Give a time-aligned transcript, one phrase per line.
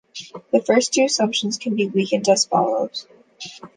[0.51, 3.05] The first two assumptions can be weakened as follows.